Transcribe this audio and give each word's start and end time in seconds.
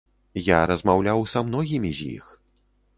Я 0.47 0.61
размаўляў 0.71 1.21
са 1.35 1.45
многімі 1.51 1.95
з 2.01 2.13
іх. 2.19 2.37